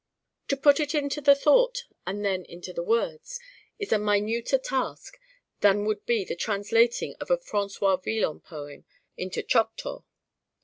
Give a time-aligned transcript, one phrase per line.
[0.47, 3.39] To put it into the thought and then into the words
[3.77, 5.19] is a minuter task
[5.59, 8.85] than would be the translating of a François Villon poem
[9.15, 10.01] into Choctaw.